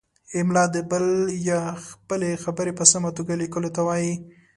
املاء 0.39 0.67
د 0.75 0.77
بل 0.91 1.05
یا 1.49 1.61
خپلې 1.87 2.29
خبرې 2.43 2.71
په 2.79 2.85
سمه 2.91 3.09
توګه 3.17 3.33
لیکلو 3.41 3.69
ته 3.75 3.81
وايي. 3.87 4.13